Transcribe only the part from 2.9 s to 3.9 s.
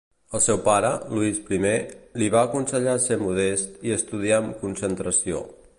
ser modest